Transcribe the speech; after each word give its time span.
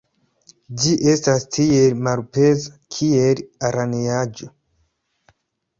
Ĝi 0.83 0.93
estas 1.11 1.45
tiel 1.57 2.01
malpeza, 2.07 2.75
kiel 2.97 3.45
araneaĵo! 3.71 4.53